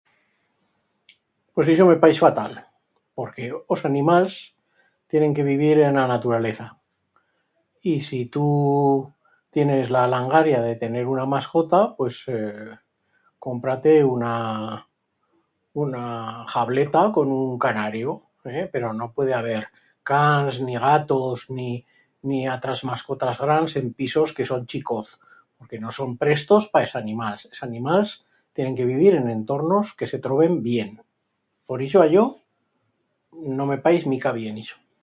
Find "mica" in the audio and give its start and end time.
34.15-34.31